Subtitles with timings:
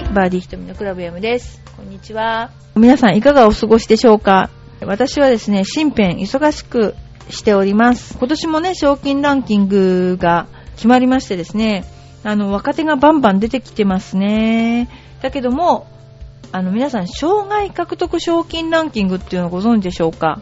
[0.00, 1.60] い、バーディーひとみのクラブ M です。
[1.76, 2.50] こんにちは。
[2.74, 4.50] 皆さんいかがお過ごしでしょうか？
[4.80, 6.94] 私はですね、新編忙しく
[7.28, 8.16] しております。
[8.18, 10.46] 今年もね、賞金ランキングが
[10.76, 11.84] 決まりましてですね、
[12.24, 14.88] あの、若手がバンバン出てきてますね。
[15.20, 15.86] だけども、
[16.52, 20.40] あの、皆さん、障害獲得賞金ランキングっていうのをご存知でしょうか？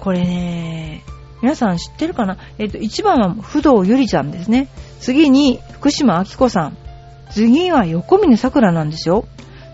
[0.00, 1.04] これね、
[1.40, 2.36] 皆さん知ってるかな？
[2.58, 4.68] えっ、と、1番は不動ゆりちゃんですね。
[4.98, 6.76] 次に福島明子さん。
[7.30, 9.26] 次は横峰さくらなんですよ。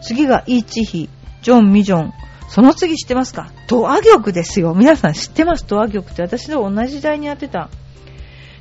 [0.03, 1.09] 次がイーチヒ、
[1.43, 2.13] ジョン・ミジョン。
[2.49, 3.51] その次知ってますか？
[3.69, 4.75] ドア玉ですよ。
[4.75, 5.67] 皆さん知ってます？
[5.67, 7.71] ドア玉って私と同じ時代にやってた。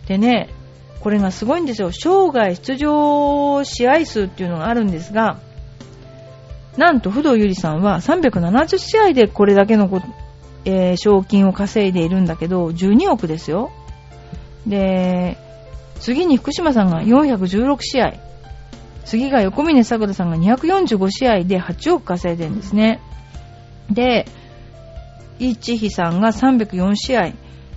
[0.07, 0.49] でね、
[1.01, 1.91] これがすごいんですよ。
[1.91, 5.39] 生涯出場試合数っていうのがあるんですが、
[6.77, 9.89] なんと不動ゆりさんは370試合でこれだけの、
[10.65, 13.71] えー賞金を稼いでいるんだけど、12億ですよ。
[14.65, 15.37] で、
[15.99, 18.13] 次に福島さんが416試合。
[19.05, 23.01] 次が横峰さくらさんが245試合で8億稼いでるんですね。
[23.89, 24.25] で、
[25.39, 27.33] イチヒさんが304試合。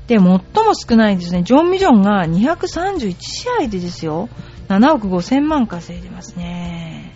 [0.07, 0.41] で、最も
[0.75, 1.43] 少ないですね。
[1.43, 4.29] ジョン・ミジョンが231試合でですよ。
[4.69, 7.13] 7億5千万稼いでますね。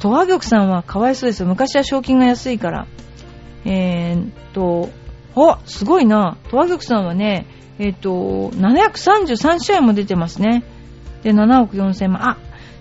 [0.00, 1.48] トワ玉さんはかわいそうですよ。
[1.48, 2.86] 昔は賞金が安いから。
[3.64, 4.90] えーっと、
[5.34, 6.36] あ、すごいな。
[6.50, 7.46] トワ玉さんはね、
[7.78, 8.10] えっと、
[8.54, 10.64] 733試合も出てますね。
[11.22, 12.30] で、7億4千万。
[12.30, 12.38] あ、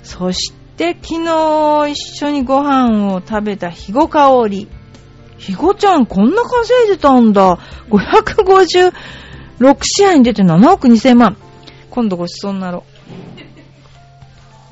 [0.08, 4.70] そして昨日一緒にご飯を食べた肥後香織。
[5.38, 7.60] 肥後ちゃんこんな稼いでたんだ。
[7.90, 8.94] 556
[9.84, 11.36] 試合に出て7億2千万。
[11.90, 12.86] 今度ごちそうになろ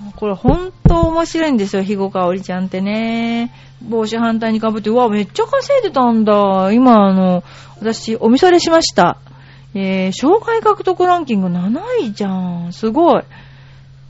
[0.07, 0.11] う。
[0.15, 3.51] これ本当面白いんですよ、肥後香織ちゃんってね。
[3.81, 6.71] 帽子反対にかぶって、うわ、めっちゃ稼いでたんだ。
[6.71, 7.43] 今、あの、
[7.81, 9.17] 私、お見それしました。
[9.73, 12.71] えー、障害獲得ランキング7位じゃん。
[12.71, 13.23] すごい。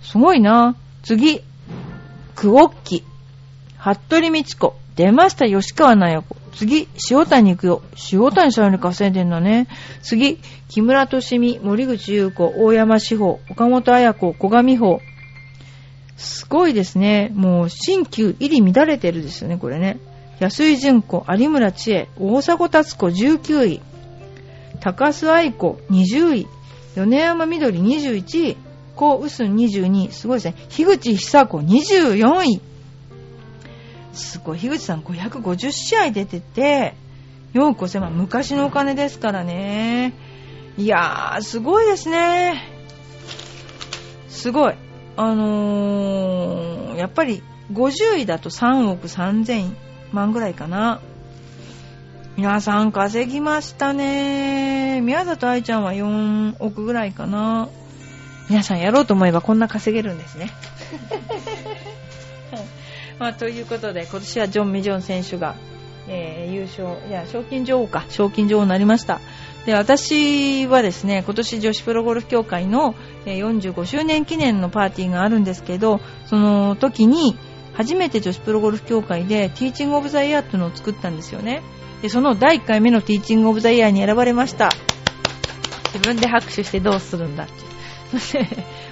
[0.04, 0.76] すごいな。
[1.06, 1.42] 次。
[2.34, 3.04] クオッキ。
[3.78, 4.76] 服部道子。
[4.96, 6.36] 出ました、吉川直子。
[6.56, 7.82] 次、塩谷育代。
[8.12, 9.68] 塩谷さんより稼いでんだね。
[10.02, 15.00] 次、木村敏美、森口優子、大山志保、岡本彩子、小上美穂。
[16.18, 17.32] すごいですね。
[17.36, 20.00] もう、新旧入り乱れてるですよね、これね。
[20.40, 23.82] 安井純子、有村千恵、大迫達子19位。
[24.82, 26.48] 高須愛子20位。
[26.96, 28.58] 米山みどり21位。
[28.96, 30.12] コウ・ウスン22。
[30.12, 30.56] すごいですね。
[30.70, 32.62] 樋口久子24位。
[34.14, 34.60] すごい。
[34.60, 36.96] 樋口さん550試合出てて、
[37.54, 38.14] 4億5000万。
[38.14, 40.14] 昔のお金ですからね。
[40.78, 42.64] いやー、すごいですね。
[44.30, 44.76] すごい。
[45.18, 47.42] あのー、やっぱり
[47.72, 49.74] 50位だと3億3000
[50.12, 51.00] 万ぐらいかな。
[52.38, 55.00] 皆さん稼ぎましたね。
[55.02, 57.70] 宮里愛ちゃんは4億ぐらいかな。
[58.50, 60.52] 皆さんやろうと思えばこんな稼げるんですね。
[63.20, 65.56] まあ、ということで、今年はジョン・ミジョン選手が、
[66.08, 69.22] えー優勝、いや、賞金女王か、賞金女王になりました。
[69.66, 72.94] で、私はですね、今年女子プロゴルフ協会の
[73.26, 77.36] えー45周年記念のパーティーがあるんですけど、その時に、
[77.74, 81.62] 初めて女子プロゴルフ協会でティーチングオブザイヤーっていうのを作ったんですよね。
[82.02, 84.70] で、その第1回目のティーチングオブザイヤーに選ばれました。
[85.94, 87.75] 自分で拍手してどうするんだって。
[88.12, 88.48] そして、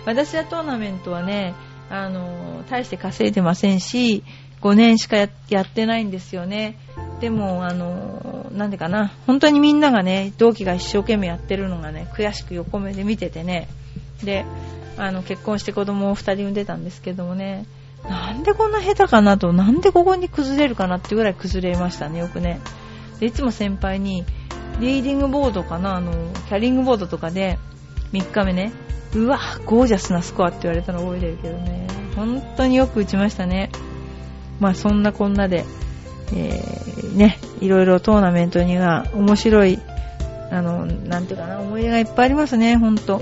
[0.06, 1.54] 私はトーナメントはね、
[1.90, 4.24] あの、大して稼いでませんし、
[4.62, 5.28] 5年しかや
[5.62, 6.78] ってないんですよね。
[7.20, 13.68] でも、あの、なんでかな、本当にみんながね、同期が一生懸命やってるのがね、悔しく横目で見ててね、
[14.24, 14.46] で、
[14.98, 17.66] あの、結婚して子供を2人産んでたんですけどもね、
[18.08, 22.60] なんでこんな下手かなと、なんでここに崩れるかなってぐらい崩れましたね、よくね。
[23.20, 24.26] で、いつも先輩に、
[24.80, 26.12] リーディングボードかな、あの、
[26.48, 27.60] キャリングボードとかで、
[28.12, 28.72] 3日目ね、
[29.16, 33.70] うわ、ゴージャスなスコアって言われたの覚えてるけどね、本当によく打ちましたね。
[34.60, 35.66] まあそんなこんなで、
[36.36, 39.80] えー、ね、いろいろトーナメントには面白い、
[40.52, 43.22] あの、なんていうかな、思い出がいっぱいありますね、ほんと。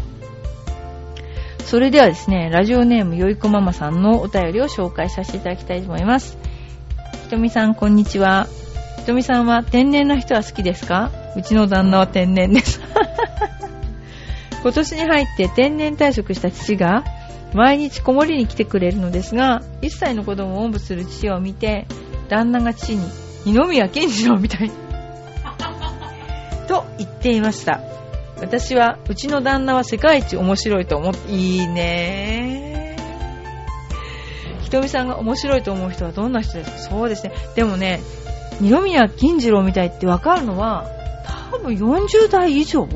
[1.65, 6.37] それではですね、ラジオネームよいこママさんのお便りを紹介させていただきたいと思います。
[7.23, 8.47] ひとみさん、こんにちは。
[8.97, 11.11] ひとみさんは天然な人は好きですか？
[11.35, 12.81] うちの旦那は天然です。
[14.61, 17.03] 今年に入って定年退職した父が
[17.53, 21.85] 毎日子守りに来てくれるのですが、1歳の子供をおんぶする父を見て、
[22.29, 23.05] 旦那が父に、
[23.45, 24.71] 二宮健次郎みたい。
[26.69, 27.81] と言っていました。
[28.39, 32.95] 私は、うちの旦那は世界一面白いと思って、いいね
[34.61, 36.95] ひとみさんが面白いと思う人はどんな人ですか？
[36.95, 37.33] そうですね。
[37.55, 37.99] でもね、
[38.61, 40.85] 二宮金次郎みたいってわかるのは、
[41.51, 42.87] 多分40代以上？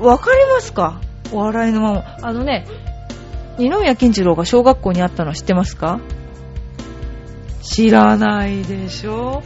[0.00, 1.00] わかりますか？
[1.32, 2.16] お笑いのまま。
[2.22, 2.66] あのね、
[3.58, 6.00] 二宮金次郎が小学校にあったのは知ってますか？
[7.62, 9.42] 知らないでしょ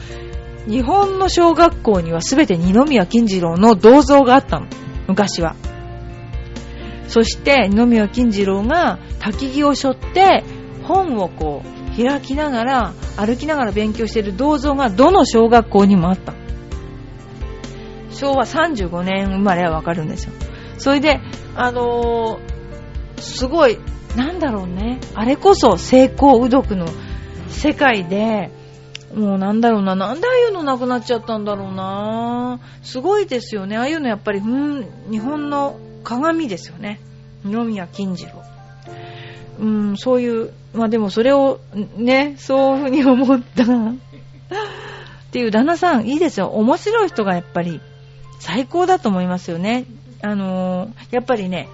[0.66, 4.66] 日本の小学校には全て二宮金次郎の銅像があったの。
[5.08, 5.56] 昔は。
[7.08, 10.44] そして二宮金次郎が焚き木を背負って
[10.84, 16.34] 本をこう開きながら歩きながら勉強している銅像がどの小学校にもあった。
[18.20, 20.32] 昭和35年生まれはわかるんですよ。
[20.76, 21.20] それで、
[21.56, 23.78] あのー、すごい、
[24.14, 25.00] なんだろうね。
[25.14, 26.86] あれこそ成功うどくの
[27.48, 28.50] 世界で、
[29.14, 32.60] もうなんだろうな、なんでああいうのなくなっちゃったんだろうな。
[32.82, 33.78] すごいですよね。
[33.78, 37.00] ああいうのやっぱり、うん、日本の鏡ですよね。
[37.42, 38.42] 二宮金次郎。
[39.60, 41.58] うん、そういう、まあでもそれを
[41.96, 43.66] ね、そういうふうに思ったっ
[45.32, 46.48] ていう旦那さん、いいですよ。
[46.48, 47.80] 面白い人がやっぱり
[48.40, 49.84] 最高だと思いますよね。
[50.22, 51.68] あのー、やっぱりね、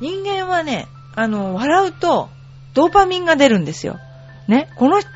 [0.00, 2.30] 人間はね、あのー、笑うと
[2.74, 3.98] ドーパミンが出るんですよ。
[4.48, 5.08] ね、この人、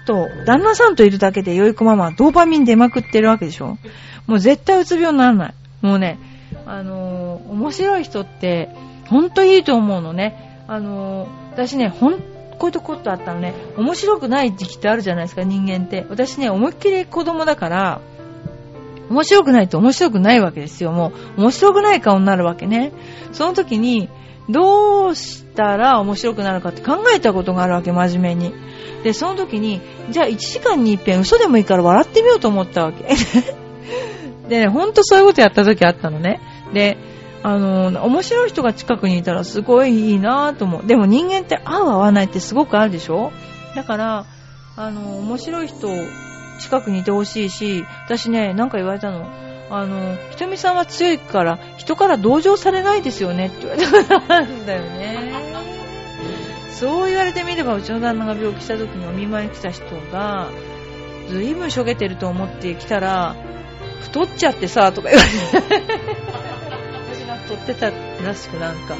[0.45, 3.79] 旦那さんといるだけで、よいこママはドーパミン出まくってるわけでしょ
[4.27, 5.55] もう絶対うつ病にならない。
[5.81, 6.19] もうね、
[6.67, 8.69] あのー、面白い人って、
[9.09, 10.65] ほんといいと思うのね。
[10.69, 12.15] あのー、私ね、ほん、
[12.59, 16.07] こういうとことあったのね、面白くない時期ってあるじゃないですか、人間って。
[16.09, 18.01] 私ね、思いっきり子供だから、
[19.11, 20.93] 面白くないと面白くないわけですよ。
[20.93, 22.93] もう、面白くない顔になるわけね。
[23.33, 24.09] その時に、
[24.49, 28.55] どうしたら面白くなるかって考えたことがあるわけ、真面目に。
[29.03, 29.81] で、その時に、
[30.11, 33.05] じゃあ1時間に一遍嘘でもいいから笑ってみようと思ったわけ。
[34.49, 36.41] でね、ほんとそういうことやった時あったのね。
[36.73, 36.97] で、
[37.43, 40.87] あの、面白い人が近くにいたらすごいいいなぁと思う。
[40.87, 43.33] でも人間って合う合わないってすごくあるでしょ？
[43.75, 44.25] だから、
[44.77, 45.89] あの、面白い人
[46.59, 49.29] 近くにいてほしいし、私ね、なんか言われたの。
[49.69, 55.33] あの、ひとみさんは強いから、人から同情されないですよねって言われたんだよね。
[56.71, 60.51] そう言われてみれば、うちの旦那が病気した時にお見舞いに来た人が、
[61.29, 63.35] ずいぶんしょげてると思って来たら、
[64.03, 65.31] 太っちゃってさ、とか言われ
[65.63, 65.83] て。
[67.15, 68.95] 私が太ってたらしくなんか、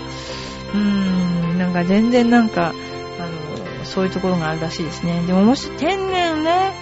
[0.73, 5.23] うーん、なんか全然なんか、あの、そういうところがあるらしいですね。
[5.27, 6.73] でももし天然ね、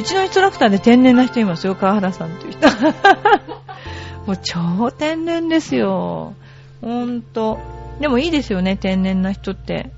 [0.00, 2.68] うちのインストラクターで天然な人いますよ、川原さんっていう人。
[4.26, 6.34] もう超天然ですよ。
[6.80, 7.58] ほんと。
[8.00, 9.90] でもいいですよね、天然な人って。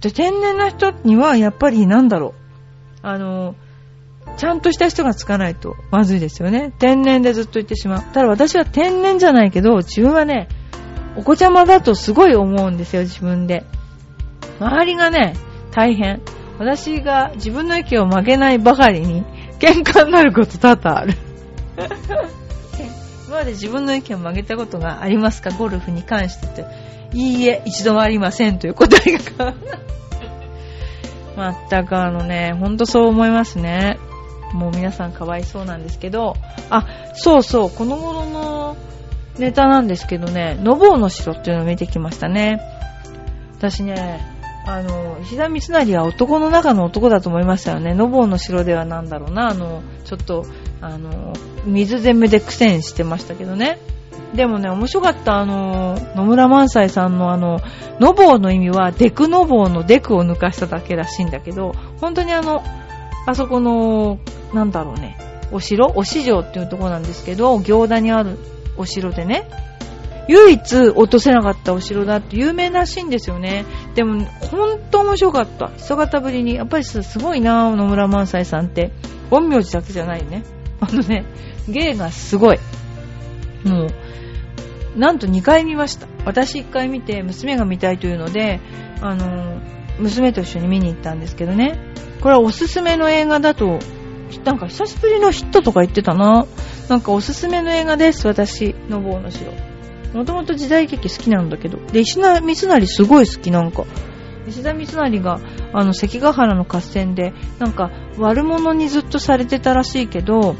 [0.00, 2.34] で、天然な人にはやっぱりなんだろ
[3.02, 3.06] う。
[3.06, 3.56] あの、
[4.36, 6.72] ちゃんとした人がつかないとまずいですよね。
[6.78, 8.02] 天然でずっと言ってしまう。
[8.12, 10.48] ただ私は天然じゃないけど、自分はね、
[11.16, 13.64] お子ちゃまだとすごい思うんですよ、自分で。
[14.60, 15.34] 周りがね、
[15.72, 16.20] 大変。
[16.58, 19.24] 私が自分の意見を曲げないばかりに
[19.58, 21.14] 喧嘩になること多々ある
[23.26, 25.50] 今まで自分の意見を曲げたことがありますか？
[25.50, 26.94] ゴルフに関してって。
[27.14, 29.54] いいえ、一度もありませんという答えが
[31.36, 33.98] まったくあのね、ほんとそう思いますね。
[34.52, 36.36] もう皆さんかわいそうなんですけど、
[36.70, 38.76] あ、そうそう、この頃の
[39.38, 42.60] ネタなんですけどね、のぼうの城っていうのを見てきましたね。
[43.58, 44.33] 私ね、
[44.66, 47.94] あの、石田三成は男の中の男だと思いましたよね。
[47.94, 50.46] のぼうの城ではなんだろうな、あの、ちょっと、
[50.80, 51.34] あの、
[51.66, 53.78] 水攻めで苦戦してましたけどね。
[54.34, 57.60] でもね、面白かった、あの、野村萬斎さんのあの、
[58.00, 62.62] のぼうの意味は、デクのぼうのデクを抜かしただけらしいんだけど、本当にあの、
[63.26, 64.18] あそこの、
[64.52, 65.18] なんだろうね、
[65.52, 65.92] お城？
[65.94, 68.38] お市場っていうところなんですけど、行田にある
[68.76, 69.48] お城でね、
[70.28, 73.64] 唯一落とせなかったお城だって有名らしいんですよね。
[73.94, 75.68] でも、ほんと面白かった。
[75.76, 76.54] 久方ぶりに。
[76.54, 78.92] やっぱりすごいな野村萬斎さんって。
[79.30, 80.44] 本名字だけじゃないね。
[80.80, 81.24] あのね、
[81.68, 82.58] 芸がすごい。
[83.64, 86.06] もう、なんと2回見ました。
[86.24, 88.60] 私1回見て、娘が見たいというので、
[89.00, 89.60] あの、
[89.98, 91.78] 娘と一緒に見に行ったんですけどね。
[92.20, 93.78] これはおすすめの映画だと、
[94.44, 96.46] なんか久しぶりのヒットとか言ってたな。
[96.88, 99.52] なんかおすすめの映画です、私、のぼうの城。
[100.14, 101.78] もともと時代劇好きなんだけど。
[101.92, 103.84] で、石田三成すごい好き、なんか。
[104.46, 105.40] 石田三成が、
[105.72, 110.54] あの、関ヶ原の合戦で、なんか、悪者にずっとされてたらしいけど、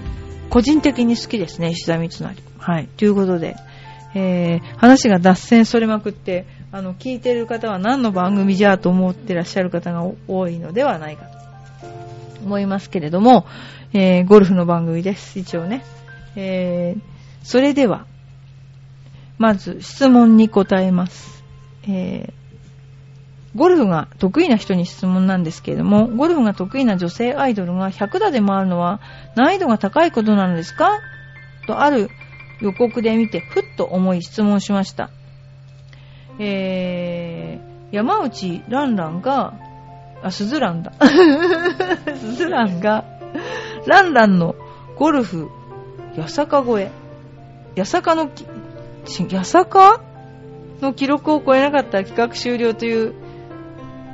[0.51, 2.35] 個人的に好きですね、石田三成。
[2.59, 2.89] はい。
[2.97, 3.57] ということで、
[4.15, 11.39] えー、話が脱線それまくって、あの、聞いてる方は何の番組じゃと思ってらっしゃる方が多いのではないかと
[12.45, 13.47] 思いますけれども、
[13.93, 15.85] えー、ゴルフの番組です、一応ね。
[16.35, 17.01] えー、
[17.45, 18.07] それでは、
[19.39, 21.43] まず質問に答えます。
[21.87, 29.01] えー、ゴルフが得意な人に質問なんですけれども、ゴルフが得意な女性アイドルが100打で回るのは
[29.37, 31.01] 難易度が高いことなのですか？
[31.67, 32.11] とある
[32.61, 35.11] 予告で見て、ふっと思い質問しました。
[36.39, 39.55] えー、山内ランランが、
[40.23, 40.93] あ、スズランだ。
[41.01, 43.05] スズランが、
[43.87, 44.55] ランランの
[44.97, 45.49] ゴルフ、
[46.17, 46.91] 八坂越え。
[47.77, 48.47] 八坂のき、
[49.05, 50.01] 八坂？
[50.81, 53.15] の記録を超えなかったら企画終了という、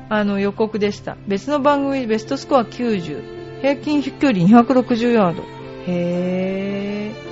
[0.08, 1.16] あの予告でした。
[1.26, 3.60] 別の番組ベストスコア90。
[3.60, 5.42] 平均飛距離260ヤード。
[5.86, 7.30] へー。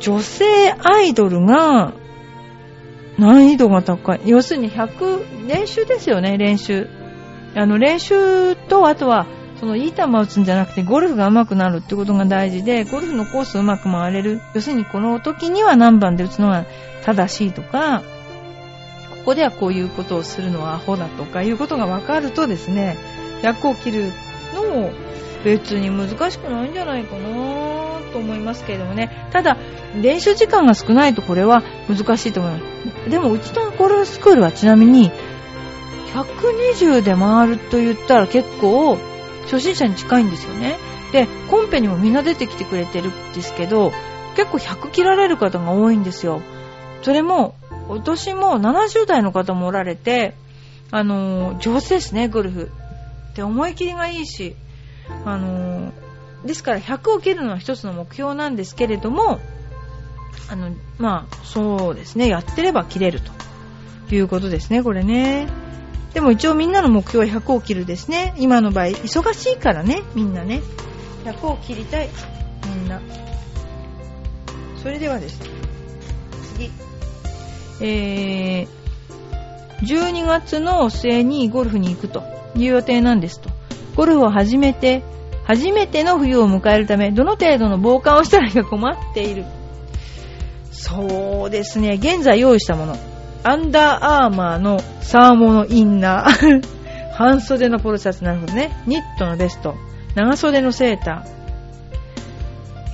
[0.00, 1.94] 女性アイドルが
[3.18, 4.20] 難易度が高い。
[4.26, 6.88] 要するに100、練習ですよね、練習。
[7.54, 9.26] あの、練習と、あとは、
[9.60, 14.40] そのいい球を打つんじゃなくて、ゴルフが上手くなるってことが大事で、ゴルフのコースをうまく回れる。
[14.54, 16.64] 要するに、この時には何番で打つのが
[17.04, 18.02] 正しいとか、
[19.10, 22.98] ここではこういうことをするのはアホだとかいうことが分かるとですね、
[23.42, 24.12] 100を切る
[24.54, 24.90] のも
[25.44, 27.24] 別に難しくないんじゃないかな
[28.12, 29.28] と思いますけれどもね。
[29.30, 29.56] ただ、
[30.00, 32.58] 練習時間が少ないとこれは難しいと思いま
[33.04, 33.10] す。
[33.10, 35.10] でも、うちのゴルフスクールはちなみに、
[36.14, 38.98] 120で回ると言ったら結構、
[39.44, 40.76] 初心者に近いんですよね。
[41.12, 43.92] で、コンペにもみんな出てきてくれてるんですけど、
[44.36, 46.42] 結構100切られる方が多いんですよ。
[47.02, 47.54] それも、
[47.88, 50.34] お年も70代の方もおられて、
[50.90, 52.70] あのー、上手ですね、ゴルフ。
[53.34, 54.56] で、思い切りがいいし、
[55.24, 59.40] あのー、ですから100を切るのは一つの目標なんですけれども、
[60.50, 63.20] あの、まあ、そうですね、やってれば切れる
[64.08, 65.48] ということですね、これね。
[66.14, 68.34] でも一応みんなの目標は100を切るですね。
[68.38, 70.62] 今の場合、忙しいからね、みんなね。
[71.24, 72.08] 100を切りたい、
[72.76, 73.00] みんな。
[74.80, 75.40] それではです、
[76.54, 76.70] 次。
[77.80, 78.68] えー、
[79.80, 82.22] 12月の末にゴルフに行くと
[82.54, 83.50] いう予定なんですと。
[83.96, 85.02] ゴルフを始めて、
[85.44, 89.44] 初めての冬を迎えるため、どの程度の防寒をしたらいいか困っている。
[90.70, 93.13] そうですね、現在用意したもの。
[93.44, 96.62] アンダーアーマーのサーモのインナー。
[97.12, 98.72] 半袖のポロシャツ、なるほどね。
[98.86, 99.76] ニットのベスト。
[100.14, 101.24] 長袖のセータ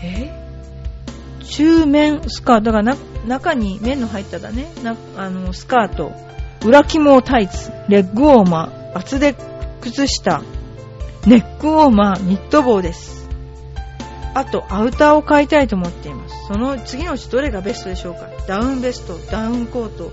[0.03, 0.05] ー。
[0.05, 0.31] え？
[1.45, 2.73] 中面スカート。
[2.73, 4.67] だから中に面の入っただね。
[5.17, 6.13] あの、スカート。
[6.65, 7.71] 裏肝タイツ。
[7.89, 8.99] レッグウォーマー。
[8.99, 9.35] 厚手
[9.81, 10.43] 靴下。
[11.27, 13.29] ネックウォーマー、ニット帽です。
[14.33, 16.35] あと、アウターを買いたいと思っています。
[16.49, 18.21] その次のうちどれがベストでしょうか？
[18.47, 20.13] ダウンベスト、ダウンコート、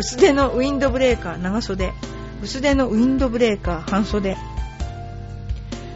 [0.00, 1.92] 薄手のウィンドブレーカー、長袖、
[2.42, 4.34] 薄手のウィンドブレーカー、半袖。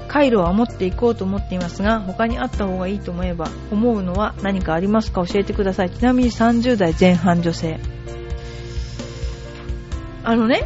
[0.08, 5.90] 回路は持っていこうと思っていますが、他にあった方がいいと思えば、思うのは何かありますか教えてください。
[5.90, 7.80] ちなみに30代前半女性。
[10.22, 10.64] あのね、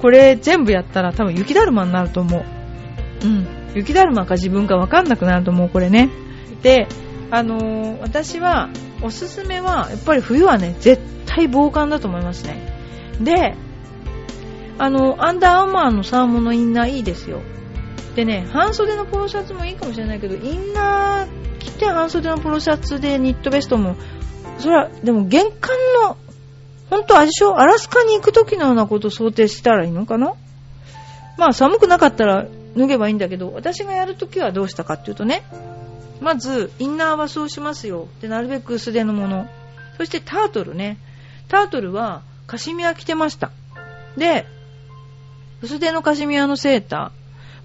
[0.00, 2.42] これ全部やったら多分雪だるまになると思う。
[3.22, 3.46] うん。
[3.74, 6.08] 雪だるまか自分かわかんなくなると思う、これね。
[6.62, 6.88] で、
[7.32, 8.68] あのー、私は、
[9.00, 12.60] おすすめは、やっぱり冬はね、絶対防寒だと思いますね。
[13.20, 13.54] で、
[14.78, 17.40] あの、アンダーアーマーのサーモンのインナーいいですよ。
[18.16, 23.96] でね、半袖のポロシャツもいいかもしれないけど、インナー着て半袖のポロシャツでニットベストも、
[24.58, 25.74] それは、でも玄関
[26.04, 26.18] の、
[26.90, 27.58] 本当あれでしょ？
[27.58, 30.34] アラスカに行く時のようなことを想定したらいいのかな？
[31.38, 32.46] まあ寒くなかったら
[32.76, 35.42] 脱げばいいんだけど、私がやるときはどうしたかっていうとね、
[36.22, 38.08] まず、インナーはそうしますよ。
[38.20, 39.48] で、なるべく薄手のもの。
[39.98, 40.96] そしてタートルね。
[41.48, 43.50] タートルは、カシミヤ着てました。
[44.16, 44.46] で、
[45.60, 47.12] 薄手のカシミヤのセータ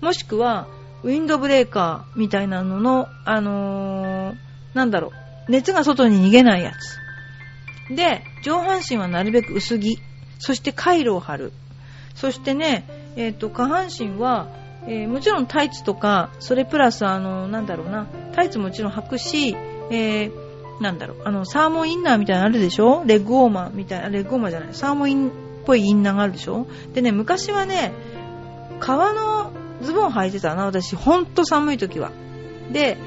[0.01, 0.67] ー、もしくは、
[1.03, 4.37] ウィンドブレーカーみたいなのの、あのー、
[4.73, 5.11] なんだろ
[5.47, 7.95] う、熱が外に逃げないやつ。
[7.95, 9.99] で、上半身はなるべく薄着。
[10.39, 11.53] そしてカイロを貼る。
[12.15, 12.85] そしてね、
[13.15, 14.49] えっ、ー、と、下半身は、
[14.87, 19.55] えー、もちろんタイツとか、それプラス、あの、なんだろうな、タイツもちろん履くし、
[19.91, 20.31] えー、
[20.81, 23.03] なんだろう、あの、サーモンインナーみたいなのあるでしょ？
[23.05, 25.31] レッグウォーマーみたいな、レッグウォーマーじゃない、サーモンインっ
[25.65, 26.67] ぽいインナーがあるでしょ？
[26.93, 27.91] でね、昔はね、
[28.79, 29.51] 革の
[29.81, 32.11] ズボン履いてたな、私、ほんと寒い時は。
[32.71, 32.97] で、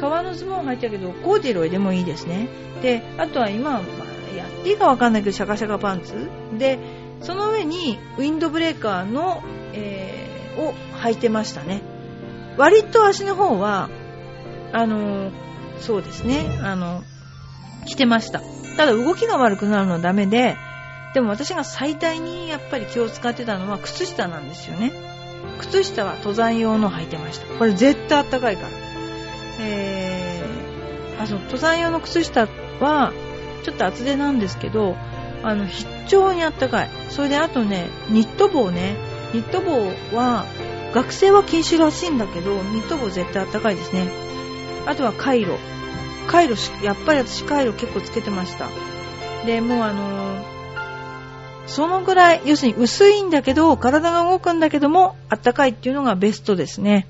[0.00, 2.48] 革のズボン履いてたけど、コーディロイでもいいですね。
[2.82, 3.82] で、あとは今、まあ、
[4.36, 6.28] やっていいかわかんないけど、シャカシャカパンツ。
[6.58, 6.78] で、
[7.20, 9.42] その上に、ウィンドブレーカーの、
[9.74, 11.82] えーを履いてましたね。
[12.56, 13.88] 割と足の方は、
[14.72, 15.30] あの、
[15.78, 17.02] そうですね、あの、
[17.86, 18.40] 着てました。
[18.76, 20.56] ただ動きが悪くなるのはダメで、
[21.14, 24.92] でも私が最大にやっぱり気を使ってたのは靴下なんですよね。
[25.58, 27.46] 靴下は登山用の履いてました。
[27.58, 28.68] これ絶対あったかいから。
[29.60, 32.46] えー、あ、そう、登山用の靴下
[32.80, 33.12] は、
[33.64, 34.96] ちょっと厚手なんですけど、
[35.42, 36.90] あの、非常にあったかい。
[37.08, 38.96] それであとね、ニット帽ね、
[39.32, 40.46] ニット帽は、
[40.92, 44.08] 学生は禁止らしいんだけど、ニット帽絶対あったかいですね。
[44.86, 45.56] あとはカイロ。
[46.26, 48.68] カイロ、やっぱり私カイロ結構つけてました。
[49.46, 50.42] で、もうあのー、
[51.66, 57.06] そのぐらい、要するに薄いんだけど、体が動くんだけども、あったかいっていうのがベストですね。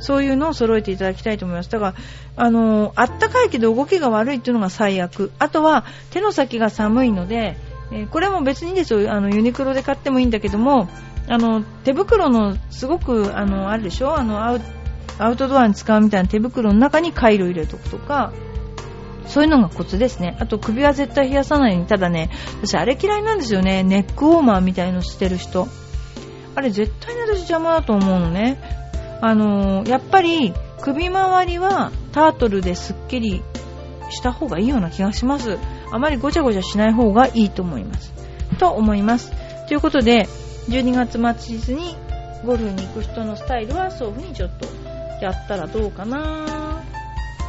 [0.00, 1.70] そういうのを揃えていただきたいと思います。
[1.70, 1.94] だから、
[2.34, 5.30] あのあったかいけど動きが悪いっていうのが最悪。
[5.38, 7.56] あとは、手の先が寒いので、
[7.92, 10.88] えー、これも別にですよ、あの、ユニクロで買ってもいいんだけども、
[11.28, 14.16] あの、手袋の、すごく、あの、あるでしょ？
[14.16, 14.60] あの、アウ
[15.18, 18.32] アウトドアに使うみたいな手袋の中にカイロ入れとくとか、
[19.26, 20.36] そういうのがコツですね。
[20.40, 21.86] あと首は絶対冷やさないように。
[21.86, 22.30] ただね、
[22.62, 23.84] 私あれ嫌いなんですよね。
[23.84, 25.68] ネックウォーマーみたいのしてる人。
[26.54, 28.58] あれ絶対に私邪魔だと思うのね。
[29.20, 33.42] あのー、やっぱり首周りはタートルですっきり
[34.10, 35.58] した方がいいような気がします。
[35.92, 38.12] あまりごちゃごちゃしない方がいいと思います。
[38.58, 39.30] と思います。
[39.68, 40.26] ということで、
[40.68, 41.96] 12月末に
[42.44, 44.66] ゴルフに行く人のスタイルはそういう風にちょっと
[45.22, 46.82] やったらどうかな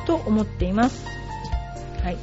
[0.06, 1.06] と思っています。
[2.04, 2.18] はい。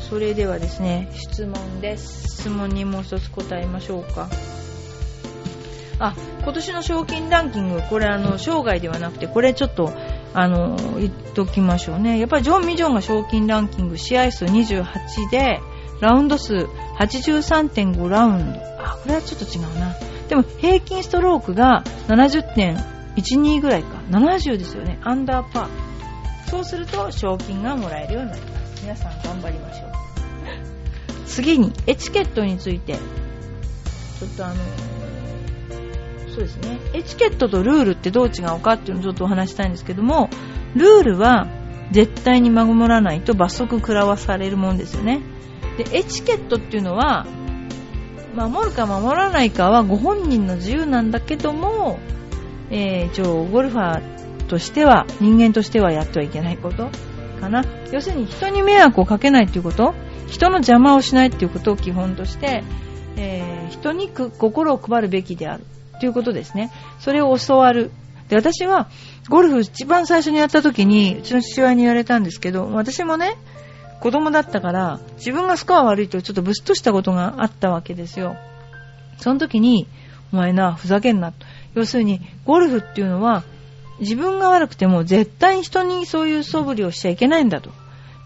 [0.00, 2.42] それではですね、質問です。
[2.42, 4.28] 質問にもう一つ答えましょうか。
[5.98, 9.92] あ、今年の賞金ランキング、これあの、生涯ではなくて、これちょっと、
[10.38, 12.18] あの、言っときましょうね。
[12.18, 15.62] やっぱりジョン・ミジョンが賞金ランキング、試合数28で、
[16.02, 16.66] ラウンド数
[16.98, 18.60] 83.5ラウンド。
[18.78, 19.96] あ、これはちょっと違うな。
[20.28, 23.96] でも、平均ストロークが70.12ぐらいか。
[24.10, 24.98] 70ですよね。
[25.04, 26.50] アンダーパー。
[26.50, 28.82] そうすると、賞金がもらえるようになります。
[28.82, 29.90] 皆さん頑張りましょう。
[31.26, 32.92] 次に、エチケットについて。
[32.92, 34.54] ちょっとあの
[36.36, 36.78] そうですね。
[36.92, 40.28] エチケットとルールってどう違うかっていうのをちょっとお話したいんですけども、
[40.74, 41.48] ルールは
[41.92, 45.22] 絶対に守らないと罰則食らわされるもんですよね。
[45.78, 47.26] で、エチケットっていうのは、
[48.34, 51.98] 守るか守らないかはご本人の自由なんだけども、
[52.70, 56.90] えー、一応ゴルファーとしては、人間としてはやってはいけないこと
[57.40, 57.64] かな。
[57.92, 59.94] 要するに人に迷惑をかけないっていうこと、
[60.28, 62.62] 人の邪魔をしないっていうことを基本として、
[63.16, 65.64] えー、人に心を配るべきである。
[66.00, 66.70] ということですね。
[66.98, 67.90] それを教わる。
[68.28, 68.88] で、私は、
[69.28, 73.36] ゴルフ一番最初にやった時に、うちの父親に言われたんですけど、私もね、
[74.00, 78.36] 子供だったから、自分がスコア悪いとちょっとブスッとしたことがあったわけですよ。
[79.18, 79.88] その時に、
[80.32, 81.32] お前な、ふざけんな。
[81.74, 83.44] 要するに、ゴルフっていうのは、
[84.00, 87.70] 自分が悪くても絶対に人にそういう素振りをしちゃいけないんだと。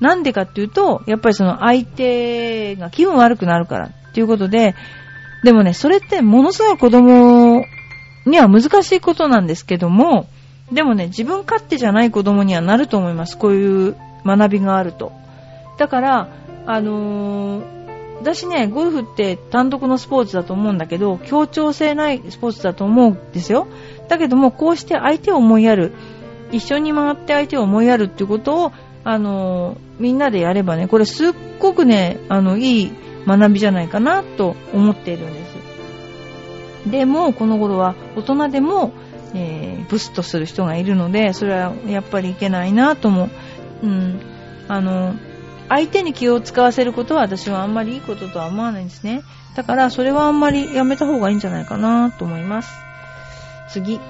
[0.00, 4.74] なんでかっていうと、やっぱりその相手が気分悪くなるからっていうことで、
[5.42, 7.64] でもね、それってものすごい子供
[8.26, 10.26] には難しいことなんですけども、
[10.72, 13.36] でもね、自分勝手じゃない子供にはなると思います。
[13.36, 15.12] こういう学びがあると。
[15.78, 16.28] だから、
[16.66, 17.80] あのー、
[18.20, 23.66] 私ね、ゴルフって単独のスポーツだと思うんだけど、協調性ないスポーツだと思うんですよ。
[24.08, 25.92] だけども、こうして相手を思いやる。
[26.52, 28.72] 一緒に回って相手を思いやるっていうことを、
[29.04, 32.92] あのー、みんなでやればね、これすっごくね、あの、いい
[33.26, 35.44] 学びじゃないかなと思っているんで
[36.84, 36.90] す。
[36.90, 38.92] でも、この頃は大人でも、
[39.34, 43.28] えー、ブスとする人がいるので、それはやっぱりいけないなとも、
[43.82, 44.20] うん、
[44.68, 45.14] あの、
[45.68, 49.22] 相手に気を使わせることは私はあんまりいいこととは思わないんですね。
[49.54, 52.72] だから、それはあんまりやめた方がいいんじゃないかなと思います。
[53.68, 54.00] 次。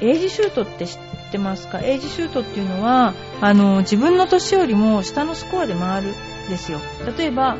[0.00, 0.98] エイジシュートって知っ
[1.32, 1.80] てますか？
[1.80, 6.14] エイジシュートっていうのは、あの、自分の年よりも下のスコアで回る
[6.48, 6.80] ですよ。
[7.16, 7.56] 例えば、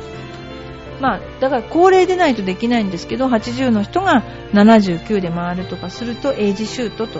[0.99, 4.23] まあ、だから高齢でないとできないんですけど、80の人が
[4.53, 7.19] 79で回るとかすると、エイジシュートと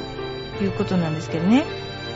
[0.61, 1.65] いうことなんですけどね。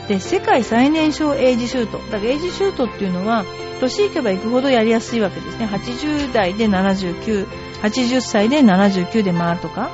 [0.08, 1.98] で、世界最年少エイジシュート。
[2.10, 3.44] だからエイジシュートっていうのは、
[3.80, 5.66] 年いけばいくほどやりやすいわけですね。
[5.66, 7.46] 80代で79、
[7.82, 9.90] 80歳で79で回るとか。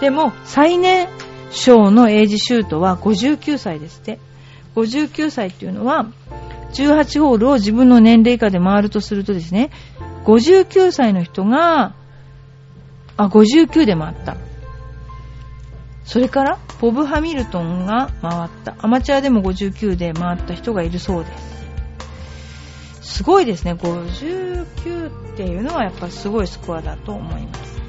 [0.00, 1.08] でも、最年
[1.50, 4.18] 少のエイジシュートは59歳ですって。
[4.74, 6.06] 59歳っていうのは、
[6.72, 9.70] 18ホールを自分の年齢以下で回るとするとですね、
[10.24, 11.94] 59歳の人が、
[13.16, 14.36] あ、59で回った。
[16.04, 18.74] それから、ボブ・ハミルトンが回った。
[18.78, 21.38] アマチュアでも59で回った人がいるそうで
[23.00, 23.16] す。
[23.18, 23.74] すごいですね。
[23.74, 27.82] 59っていうのはやっぱすごいスコアだと思います。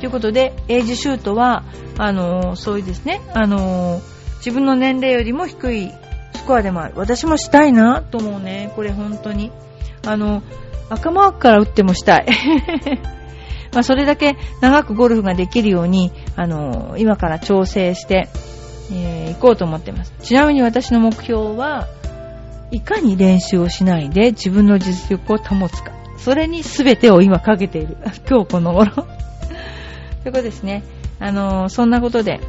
[0.00, 1.64] ということで、エイジシュートは、
[1.98, 5.92] あのー、そういうですね、あのー、自分の年齢よりも低い
[6.44, 6.94] コアでもある。
[6.96, 8.72] 私もしたいなと思うね。
[8.76, 9.50] これ本当に。
[10.06, 10.42] あの、
[10.90, 12.26] 赤マークから打ってもしたい。
[13.72, 18.28] まあ、それだけ長くゴルフができるように、あの、今から調整して、
[18.92, 20.14] えー、行こうと思ってます。
[20.22, 21.88] ちなみに私の目標は、
[22.70, 25.92] いかに練習をしないで自分の実力を保つか。
[26.18, 27.96] それに全てを今かけている。
[28.28, 28.92] 今日この頃。
[30.22, 30.82] ということですね。
[31.20, 32.40] あの、そんなことで、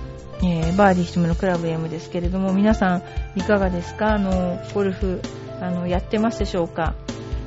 [0.44, 3.04] えー、バーディーひとめのクラブ M ですけれども、皆さん
[3.36, 4.16] いかがですか？
[4.16, 5.22] あの、ゴルフ、
[5.62, 6.94] あの、やってますでしょうか？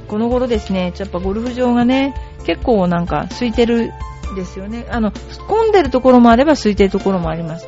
[0.09, 2.14] この頃ですね、やっぱゴルフ場がね、
[2.46, 3.90] 結構なんか空いてる
[4.35, 4.87] ですよね。
[4.90, 5.12] あの、
[5.46, 7.66] 混んでるところもあれば空いてるところもあります。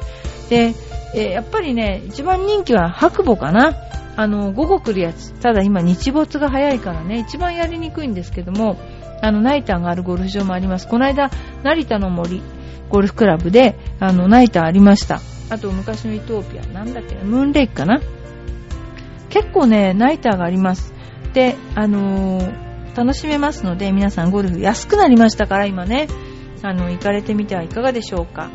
[0.48, 0.74] で、
[1.14, 3.74] えー、やっぱりね、一番人気は白母かな？
[4.16, 5.32] あの、午後来るやつ。
[5.34, 8.76] ただ今日没が早いからね、一番やりにくいんですけども、
[9.22, 10.88] あの、ナイターがあるゴルフ場もあります。
[10.88, 11.30] この間、
[11.62, 12.42] 成田の森
[12.88, 15.20] ゴルフクラブで、あの、ナイターありました。
[15.48, 18.00] あと昔のイトーピア、なんだっけムーンレイクかな？
[19.30, 20.92] 結構ね、ナイターがあります。
[21.32, 26.08] で、あのー、楽しめますので、皆さんゴルフ安くなりましたから、今ね、
[26.62, 28.50] あの、行かれてみてはいかがでしょうか。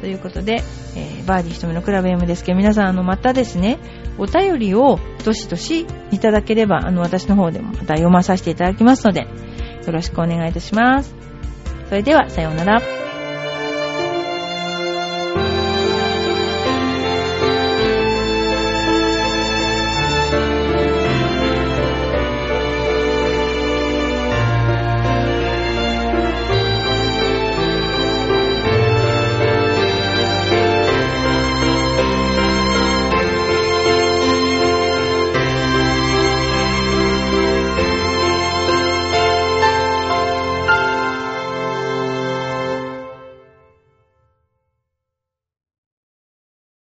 [0.00, 0.62] ということで、
[0.96, 3.78] えー、バーディー瞳のクラブ M ですけど、皆さん、あの、またですね、
[4.18, 9.26] お便りをどしどしいただければ、あの、私の方でもまた読まさせていただきますので、よ
[9.92, 11.14] ろしくお願いいたします。
[11.88, 13.09] それでは、さようなら。